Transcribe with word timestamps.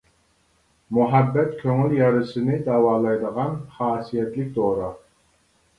مۇھەببەت 0.97 1.51
كۆڭۈل 1.59 1.93
يارىسىنى 1.99 2.59
داۋالايدىغان 2.71 3.55
خاسىيەتلىك 3.79 4.53
دورا. 4.59 4.91